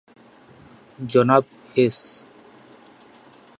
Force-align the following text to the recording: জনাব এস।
জনাব 0.99 1.43
এস। 1.75 1.99